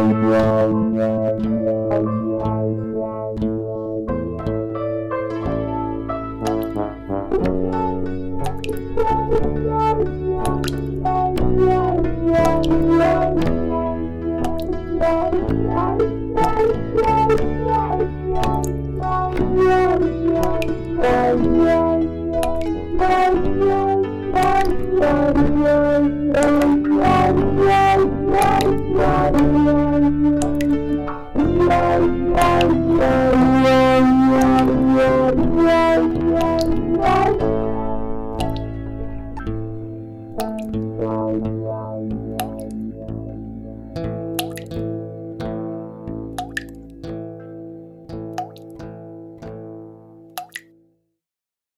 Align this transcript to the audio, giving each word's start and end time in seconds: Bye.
Bye. 0.00 0.80